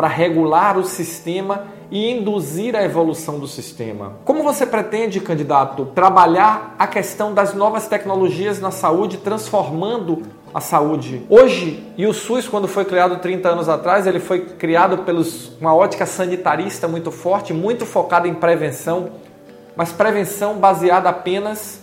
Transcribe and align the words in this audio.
para 0.00 0.08
regular 0.08 0.78
o 0.78 0.84
sistema 0.84 1.64
e 1.90 2.10
induzir 2.10 2.74
a 2.74 2.82
evolução 2.82 3.38
do 3.38 3.46
sistema. 3.46 4.14
Como 4.24 4.42
você 4.42 4.64
pretende, 4.64 5.20
candidato, 5.20 5.84
trabalhar 5.94 6.74
a 6.78 6.86
questão 6.86 7.34
das 7.34 7.52
novas 7.52 7.86
tecnologias 7.86 8.58
na 8.58 8.70
saúde, 8.70 9.18
transformando 9.18 10.22
a 10.54 10.60
saúde. 10.62 11.20
Hoje, 11.28 11.84
e 11.98 12.06
o 12.06 12.14
SUS, 12.14 12.48
quando 12.48 12.66
foi 12.66 12.86
criado 12.86 13.18
30 13.18 13.50
anos 13.50 13.68
atrás, 13.68 14.06
ele 14.06 14.20
foi 14.20 14.40
criado 14.40 15.04
pelos 15.04 15.54
uma 15.60 15.74
ótica 15.74 16.06
sanitarista 16.06 16.88
muito 16.88 17.10
forte, 17.10 17.52
muito 17.52 17.84
focada 17.84 18.26
em 18.26 18.32
prevenção, 18.32 19.10
mas 19.76 19.92
prevenção 19.92 20.54
baseada 20.54 21.10
apenas 21.10 21.82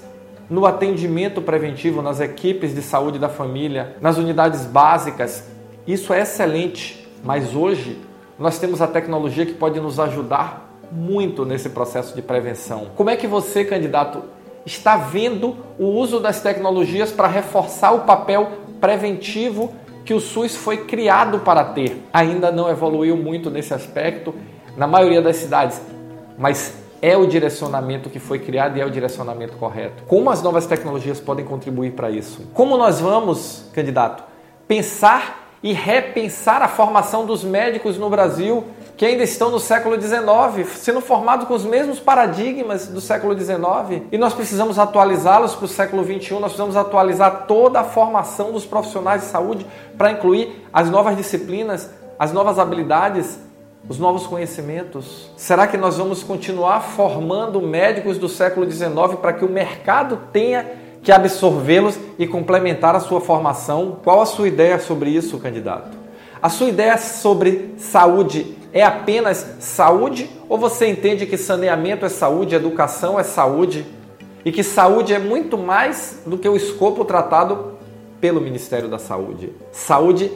no 0.49 0.65
atendimento 0.65 1.39
preventivo, 1.39 2.01
nas 2.01 2.19
equipes 2.19 2.73
de 2.73 2.81
saúde 2.81 3.19
da 3.19 3.29
família, 3.29 3.95
nas 4.01 4.17
unidades 4.17 4.65
básicas. 4.65 5.43
Isso 5.85 6.11
é 6.11 6.21
excelente, 6.21 7.06
mas 7.23 7.55
hoje 7.55 7.99
nós 8.37 8.59
temos 8.59 8.81
a 8.81 8.87
tecnologia 8.87 9.45
que 9.45 9.53
pode 9.53 9.79
nos 9.79 9.99
ajudar 9.99 10.67
muito 10.91 11.45
nesse 11.45 11.69
processo 11.69 12.15
de 12.15 12.21
prevenção. 12.21 12.87
Como 12.95 13.09
é 13.09 13.15
que 13.15 13.27
você, 13.27 13.65
candidato, 13.65 14.23
está 14.65 14.97
vendo 14.97 15.55
o 15.79 15.85
uso 15.85 16.19
das 16.19 16.41
tecnologias 16.41 17.11
para 17.11 17.27
reforçar 17.27 17.91
o 17.91 18.01
papel 18.01 18.51
preventivo 18.79 19.73
que 20.05 20.13
o 20.13 20.19
SUS 20.19 20.55
foi 20.55 20.85
criado 20.85 21.39
para 21.39 21.63
ter. 21.63 22.03
Ainda 22.13 22.51
não 22.51 22.69
evoluiu 22.69 23.17
muito 23.17 23.49
nesse 23.49 23.73
aspecto 23.73 24.33
na 24.75 24.87
maioria 24.87 25.21
das 25.21 25.37
cidades, 25.37 25.81
mas 26.37 26.77
é 27.01 27.15
o 27.15 27.27
direcionamento 27.27 28.09
que 28.09 28.19
foi 28.19 28.39
criado 28.39 28.77
e 28.77 28.81
é 28.81 28.85
o 28.85 28.89
direcionamento 28.89 29.57
correto. 29.57 30.03
Como 30.07 30.29
as 30.29 30.41
novas 30.41 30.65
tecnologias 30.65 31.19
podem 31.19 31.45
contribuir 31.45 31.91
para 31.91 32.09
isso? 32.09 32.49
Como 32.53 32.77
nós 32.77 32.99
vamos, 32.99 33.69
candidato, 33.73 34.23
pensar 34.67 35.46
e 35.61 35.73
repensar 35.73 36.61
a 36.61 36.67
formação 36.67 37.25
dos 37.25 37.43
médicos 37.43 37.97
no 37.97 38.09
Brasil 38.09 38.63
que 38.97 39.05
ainda 39.05 39.23
estão 39.23 39.51
no 39.51 39.59
século 39.59 39.95
XIX, 40.01 40.67
sendo 40.75 41.01
formados 41.01 41.47
com 41.47 41.53
os 41.53 41.63
mesmos 41.63 41.99
paradigmas 41.99 42.87
do 42.87 42.99
século 42.99 43.37
XIX. 43.37 44.03
E 44.11 44.17
nós 44.17 44.33
precisamos 44.33 44.79
atualizá-los 44.79 45.53
para 45.53 45.65
o 45.65 45.67
século 45.67 46.03
XXI, 46.03 46.33
nós 46.33 46.53
precisamos 46.53 46.75
atualizar 46.75 47.45
toda 47.47 47.79
a 47.79 47.83
formação 47.83 48.51
dos 48.51 48.65
profissionais 48.65 49.21
de 49.21 49.27
saúde 49.27 49.67
para 49.95 50.11
incluir 50.11 50.67
as 50.73 50.89
novas 50.89 51.15
disciplinas, 51.15 51.91
as 52.17 52.33
novas 52.33 52.57
habilidades, 52.57 53.39
os 53.87 53.99
novos 53.99 54.25
conhecimentos? 54.25 55.29
Será 55.37 55.67
que 55.67 55.77
nós 55.77 55.97
vamos 55.97 56.23
continuar 56.23 56.81
formando 56.81 57.61
médicos 57.61 58.17
do 58.17 58.27
século 58.27 58.69
XIX 58.69 58.91
para 59.21 59.33
que 59.33 59.45
o 59.45 59.49
mercado 59.49 60.19
tenha 60.33 60.65
que 61.07 61.11
absorvê-los 61.13 61.97
e 62.19 62.27
complementar 62.27 62.93
a 62.93 62.99
sua 62.99 63.21
formação? 63.21 63.99
Qual 64.03 64.19
a 64.19 64.25
sua 64.25 64.45
ideia 64.45 64.77
sobre 64.77 65.09
isso, 65.09 65.37
candidato? 65.37 65.97
A 66.41 66.49
sua 66.49 66.67
ideia 66.67 66.97
sobre 66.97 67.75
saúde 67.77 68.57
é 68.73 68.83
apenas 68.83 69.55
saúde 69.61 70.29
ou 70.49 70.57
você 70.57 70.85
entende 70.85 71.25
que 71.25 71.37
saneamento 71.37 72.05
é 72.05 72.09
saúde, 72.09 72.55
educação 72.55 73.17
é 73.17 73.23
saúde 73.23 73.85
e 74.43 74.51
que 74.51 74.61
saúde 74.61 75.13
é 75.13 75.17
muito 75.17 75.57
mais 75.57 76.23
do 76.25 76.37
que 76.37 76.49
o 76.49 76.57
escopo 76.57 77.05
tratado 77.05 77.77
pelo 78.19 78.41
Ministério 78.41 78.89
da 78.89 78.99
Saúde? 78.99 79.53
Saúde 79.71 80.29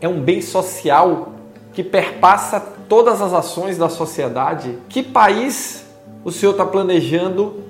é 0.00 0.08
um 0.08 0.20
bem 0.20 0.42
social 0.42 1.34
que 1.72 1.84
perpassa 1.84 2.58
todas 2.88 3.22
as 3.22 3.32
ações 3.32 3.78
da 3.78 3.88
sociedade. 3.88 4.76
Que 4.88 5.00
país 5.00 5.86
o 6.24 6.32
senhor 6.32 6.50
está 6.50 6.66
planejando 6.66 7.62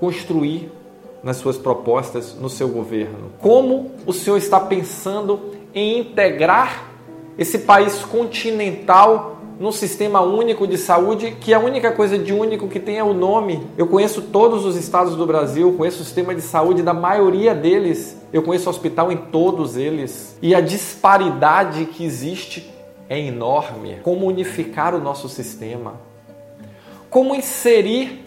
construir 0.00 0.77
nas 1.22 1.36
suas 1.36 1.56
propostas 1.56 2.34
no 2.40 2.48
seu 2.48 2.68
governo? 2.68 3.32
Como 3.40 3.90
o 4.06 4.12
senhor 4.12 4.36
está 4.36 4.60
pensando 4.60 5.40
em 5.74 5.98
integrar 6.00 6.88
esse 7.36 7.60
país 7.60 8.04
continental 8.04 9.38
num 9.58 9.72
sistema 9.72 10.20
único 10.20 10.66
de 10.66 10.78
saúde, 10.78 11.32
que 11.40 11.52
a 11.52 11.58
única 11.58 11.90
coisa 11.90 12.16
de 12.16 12.32
único 12.32 12.68
que 12.68 12.78
tem 12.78 12.98
é 12.98 13.02
o 13.02 13.12
nome. 13.12 13.66
Eu 13.76 13.88
conheço 13.88 14.22
todos 14.22 14.64
os 14.64 14.76
estados 14.76 15.16
do 15.16 15.26
Brasil, 15.26 15.74
conheço 15.76 16.00
o 16.02 16.04
sistema 16.04 16.34
de 16.34 16.40
saúde 16.40 16.82
da 16.82 16.94
maioria 16.94 17.54
deles, 17.54 18.16
eu 18.32 18.42
conheço 18.42 18.70
hospital 18.70 19.10
em 19.10 19.16
todos 19.16 19.76
eles. 19.76 20.36
E 20.40 20.54
a 20.54 20.60
disparidade 20.60 21.86
que 21.86 22.04
existe 22.04 22.72
é 23.08 23.18
enorme. 23.18 23.98
Como 24.02 24.26
unificar 24.26 24.94
o 24.94 25.00
nosso 25.00 25.28
sistema? 25.28 25.94
Como 27.10 27.34
inserir 27.34 28.26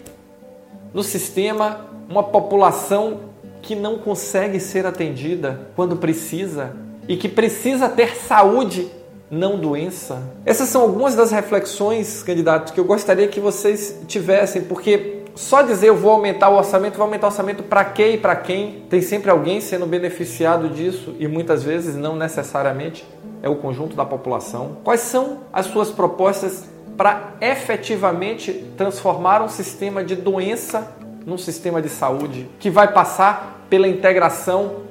no 0.92 1.02
sistema 1.02 1.91
uma 2.08 2.22
população 2.22 3.32
que 3.60 3.74
não 3.74 3.98
consegue 3.98 4.58
ser 4.58 4.84
atendida 4.86 5.68
quando 5.76 5.96
precisa 5.96 6.74
e 7.08 7.16
que 7.16 7.28
precisa 7.28 7.88
ter 7.88 8.16
saúde 8.16 8.90
não 9.30 9.58
doença? 9.58 10.22
Essas 10.44 10.68
são 10.68 10.82
algumas 10.82 11.14
das 11.14 11.30
reflexões, 11.30 12.22
candidatos, 12.22 12.72
que 12.72 12.80
eu 12.80 12.84
gostaria 12.84 13.28
que 13.28 13.40
vocês 13.40 14.00
tivessem, 14.06 14.62
porque 14.62 15.22
só 15.34 15.62
dizer 15.62 15.88
eu 15.88 15.96
vou 15.96 16.12
aumentar 16.12 16.50
o 16.50 16.56
orçamento, 16.56 16.96
vou 16.96 17.04
aumentar 17.04 17.28
o 17.28 17.30
orçamento 17.30 17.62
para 17.62 17.84
quê 17.84 18.12
e 18.12 18.18
para 18.18 18.36
quem? 18.36 18.84
Tem 18.90 19.00
sempre 19.00 19.30
alguém 19.30 19.60
sendo 19.60 19.86
beneficiado 19.86 20.68
disso 20.68 21.14
e 21.18 21.26
muitas 21.26 21.62
vezes 21.62 21.96
não 21.96 22.16
necessariamente 22.16 23.06
é 23.42 23.48
o 23.48 23.56
conjunto 23.56 23.96
da 23.96 24.04
população. 24.04 24.76
Quais 24.84 25.00
são 25.00 25.38
as 25.52 25.66
suas 25.66 25.90
propostas 25.90 26.64
para 26.96 27.34
efetivamente 27.40 28.52
transformar 28.76 29.42
um 29.42 29.48
sistema 29.48 30.04
de 30.04 30.14
doença 30.14 30.94
num 31.26 31.38
sistema 31.38 31.80
de 31.80 31.88
saúde 31.88 32.48
que 32.58 32.70
vai 32.70 32.92
passar 32.92 33.66
pela 33.68 33.88
integração 33.88 34.82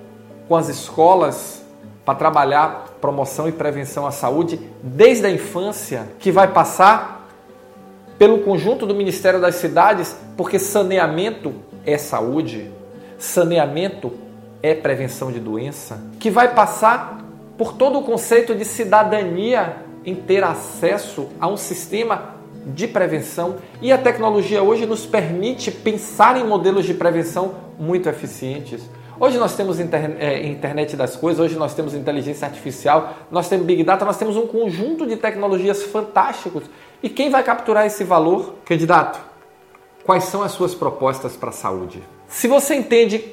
com 0.47 0.55
as 0.55 0.69
escolas 0.69 1.63
para 2.03 2.15
trabalhar 2.15 2.97
promoção 2.99 3.47
e 3.47 3.51
prevenção 3.51 4.05
à 4.05 4.11
saúde 4.11 4.59
desde 4.81 5.25
a 5.25 5.31
infância, 5.31 6.09
que 6.19 6.31
vai 6.31 6.47
passar 6.47 7.27
pelo 8.17 8.39
conjunto 8.39 8.85
do 8.85 8.93
Ministério 8.93 9.39
das 9.39 9.55
Cidades, 9.55 10.15
porque 10.37 10.59
saneamento 10.59 11.53
é 11.85 11.97
saúde, 11.97 12.71
saneamento 13.17 14.11
é 14.61 14.75
prevenção 14.75 15.31
de 15.31 15.39
doença, 15.39 15.99
que 16.19 16.29
vai 16.29 16.53
passar 16.53 17.19
por 17.57 17.73
todo 17.73 17.99
o 17.99 18.03
conceito 18.03 18.53
de 18.53 18.65
cidadania 18.65 19.77
em 20.05 20.15
ter 20.15 20.43
acesso 20.43 21.29
a 21.39 21.47
um 21.47 21.57
sistema 21.57 22.40
de 22.65 22.87
prevenção 22.87 23.57
e 23.81 23.91
a 23.91 23.97
tecnologia 23.97 24.61
hoje 24.61 24.85
nos 24.85 25.05
permite 25.05 25.71
pensar 25.71 26.37
em 26.37 26.45
modelos 26.45 26.85
de 26.85 26.93
prevenção 26.93 27.55
muito 27.79 28.07
eficientes. 28.07 28.81
Hoje 29.19 29.37
nós 29.37 29.55
temos 29.55 29.79
é, 29.79 30.47
internet 30.47 30.95
das 30.95 31.15
coisas, 31.15 31.39
hoje 31.39 31.55
nós 31.55 31.75
temos 31.75 31.93
inteligência 31.93 32.47
artificial, 32.47 33.13
nós 33.29 33.47
temos 33.47 33.65
big 33.65 33.83
data, 33.83 34.03
nós 34.03 34.17
temos 34.17 34.35
um 34.35 34.47
conjunto 34.47 35.05
de 35.05 35.15
tecnologias 35.15 35.83
fantásticos. 35.83 36.63
E 37.03 37.09
quem 37.09 37.29
vai 37.29 37.43
capturar 37.43 37.85
esse 37.85 38.03
valor? 38.03 38.55
Candidato, 38.65 39.19
quais 40.03 40.23
são 40.23 40.41
as 40.41 40.51
suas 40.53 40.73
propostas 40.73 41.35
para 41.35 41.49
a 41.49 41.53
saúde? 41.53 42.01
Se 42.27 42.47
você 42.47 42.73
entende 42.73 43.23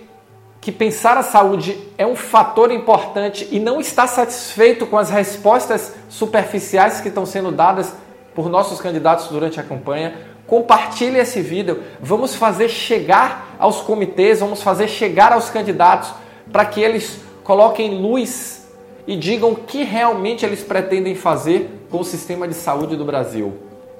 que 0.60 0.72
pensar 0.72 1.16
a 1.16 1.22
saúde 1.22 1.78
é 1.96 2.06
um 2.06 2.16
fator 2.16 2.70
importante 2.70 3.48
e 3.50 3.60
não 3.60 3.80
está 3.80 4.06
satisfeito 4.06 4.86
com 4.86 4.98
as 4.98 5.08
respostas 5.08 5.94
superficiais 6.08 7.00
que 7.00 7.08
estão 7.08 7.24
sendo 7.24 7.52
dadas 7.52 7.94
por 8.38 8.48
nossos 8.48 8.80
candidatos 8.80 9.26
durante 9.26 9.58
a 9.58 9.64
campanha, 9.64 10.14
compartilhe 10.46 11.18
esse 11.18 11.40
vídeo. 11.40 11.82
Vamos 12.00 12.36
fazer 12.36 12.68
chegar 12.68 13.56
aos 13.58 13.80
comitês, 13.80 14.38
vamos 14.38 14.62
fazer 14.62 14.86
chegar 14.86 15.32
aos 15.32 15.50
candidatos 15.50 16.14
para 16.52 16.64
que 16.64 16.80
eles 16.80 17.18
coloquem 17.42 18.00
luz 18.00 18.64
e 19.08 19.16
digam 19.16 19.50
o 19.50 19.56
que 19.56 19.82
realmente 19.82 20.46
eles 20.46 20.62
pretendem 20.62 21.16
fazer 21.16 21.84
com 21.90 21.98
o 21.98 22.04
sistema 22.04 22.46
de 22.46 22.54
saúde 22.54 22.94
do 22.94 23.04
Brasil. 23.04 23.58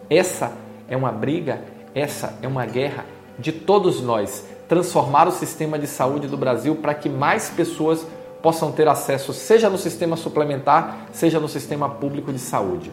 Essa 0.08 0.52
é 0.88 0.96
uma 0.96 1.10
briga, 1.10 1.60
essa 1.92 2.38
é 2.40 2.46
uma 2.46 2.64
guerra 2.64 3.06
de 3.36 3.50
todos 3.50 4.00
nós. 4.00 4.44
Transformar 4.68 5.26
o 5.26 5.32
sistema 5.32 5.80
de 5.80 5.88
saúde 5.88 6.28
do 6.28 6.36
Brasil 6.36 6.76
para 6.76 6.94
que 6.94 7.08
mais 7.08 7.50
pessoas 7.50 8.06
possam 8.40 8.70
ter 8.70 8.86
acesso, 8.86 9.32
seja 9.32 9.68
no 9.68 9.76
sistema 9.76 10.16
suplementar, 10.16 11.08
seja 11.10 11.40
no 11.40 11.48
sistema 11.48 11.88
público 11.88 12.32
de 12.32 12.38
saúde. 12.38 12.92